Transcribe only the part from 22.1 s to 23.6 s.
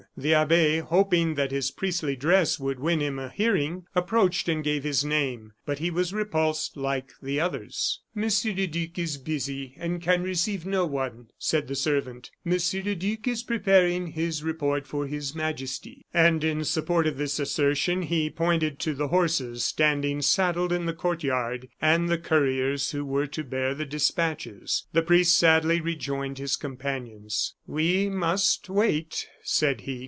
couriers who were to